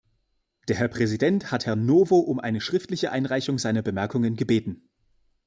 Der 0.67 0.77
Herr 0.77 0.87
Präsident 0.87 1.51
hat 1.51 1.67
Herrn 1.67 1.85
Novo 1.85 2.17
um 2.17 2.39
eine 2.39 2.59
schriftliche 2.59 3.11
Einreichung 3.11 3.59
seiner 3.59 3.83
Bemerkungen 3.83 4.35
gebeten. 4.35 4.89